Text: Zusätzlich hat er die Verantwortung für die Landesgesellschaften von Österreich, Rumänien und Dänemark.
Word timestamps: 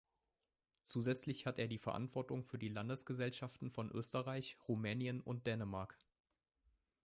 Zusätzlich 0.83 1.45
hat 1.45 1.59
er 1.59 1.67
die 1.67 1.77
Verantwortung 1.77 2.43
für 2.43 2.57
die 2.57 2.69
Landesgesellschaften 2.69 3.69
von 3.69 3.91
Österreich, 3.91 4.57
Rumänien 4.67 5.21
und 5.21 5.45
Dänemark. 5.45 5.95